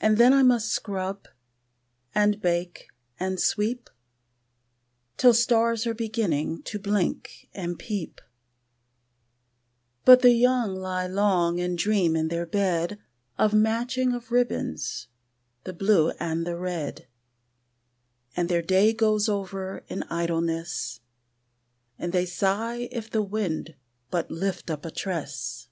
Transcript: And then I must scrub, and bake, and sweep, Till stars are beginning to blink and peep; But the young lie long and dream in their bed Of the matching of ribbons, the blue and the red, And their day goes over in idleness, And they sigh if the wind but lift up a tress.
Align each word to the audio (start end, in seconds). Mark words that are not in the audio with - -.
And 0.00 0.18
then 0.18 0.32
I 0.32 0.42
must 0.42 0.70
scrub, 0.70 1.28
and 2.12 2.40
bake, 2.42 2.88
and 3.20 3.38
sweep, 3.38 3.88
Till 5.18 5.34
stars 5.34 5.86
are 5.86 5.94
beginning 5.94 6.64
to 6.64 6.80
blink 6.80 7.48
and 7.54 7.78
peep; 7.78 8.20
But 10.04 10.22
the 10.22 10.32
young 10.32 10.74
lie 10.74 11.06
long 11.06 11.60
and 11.60 11.78
dream 11.78 12.16
in 12.16 12.26
their 12.26 12.44
bed 12.44 12.98
Of 13.38 13.52
the 13.52 13.58
matching 13.58 14.14
of 14.14 14.32
ribbons, 14.32 15.06
the 15.62 15.74
blue 15.74 16.10
and 16.18 16.44
the 16.44 16.56
red, 16.56 17.06
And 18.34 18.48
their 18.48 18.62
day 18.62 18.92
goes 18.92 19.28
over 19.28 19.84
in 19.86 20.02
idleness, 20.10 21.02
And 22.00 22.12
they 22.12 22.26
sigh 22.26 22.88
if 22.90 23.08
the 23.08 23.22
wind 23.22 23.76
but 24.10 24.28
lift 24.28 24.72
up 24.72 24.84
a 24.84 24.90
tress. 24.90 25.68